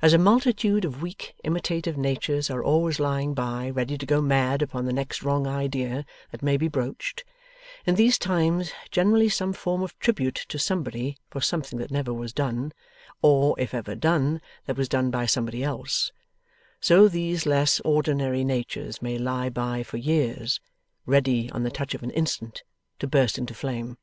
As 0.00 0.12
a 0.12 0.18
multitude 0.18 0.84
of 0.84 1.02
weak, 1.02 1.34
imitative 1.42 1.96
natures 1.98 2.50
are 2.50 2.62
always 2.62 3.00
lying 3.00 3.34
by, 3.34 3.68
ready 3.68 3.98
to 3.98 4.06
go 4.06 4.22
mad 4.22 4.62
upon 4.62 4.84
the 4.84 4.92
next 4.92 5.24
wrong 5.24 5.44
idea 5.44 6.06
that 6.30 6.40
may 6.40 6.56
be 6.56 6.68
broached 6.68 7.24
in 7.84 7.96
these 7.96 8.16
times, 8.16 8.70
generally 8.92 9.28
some 9.28 9.52
form 9.52 9.82
of 9.82 9.98
tribute 9.98 10.36
to 10.36 10.56
Somebody 10.56 11.18
for 11.30 11.40
something 11.40 11.80
that 11.80 11.90
never 11.90 12.14
was 12.14 12.32
done, 12.32 12.72
or, 13.22 13.58
if 13.58 13.74
ever 13.74 13.96
done, 13.96 14.40
that 14.66 14.76
was 14.76 14.88
done 14.88 15.10
by 15.10 15.26
Somebody 15.26 15.64
Else 15.64 16.12
so 16.80 17.08
these 17.08 17.44
less 17.44 17.80
ordinary 17.80 18.44
natures 18.44 19.02
may 19.02 19.18
lie 19.18 19.48
by 19.48 19.82
for 19.82 19.96
years, 19.96 20.60
ready 21.06 21.50
on 21.50 21.64
the 21.64 21.72
touch 21.72 21.92
of 21.92 22.04
an 22.04 22.10
instant 22.12 22.62
to 23.00 23.08
burst 23.08 23.36
into 23.36 23.54
flame. 23.54 23.98